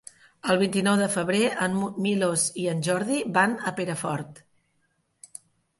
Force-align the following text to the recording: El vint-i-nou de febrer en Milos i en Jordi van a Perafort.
El 0.51 0.59
vint-i-nou 0.61 0.95
de 1.01 1.09
febrer 1.15 1.41
en 1.67 1.77
Milos 2.07 2.47
i 2.65 2.67
en 2.75 2.83
Jordi 2.91 3.21
van 3.39 3.55
a 3.61 3.75
Perafort. 3.83 4.45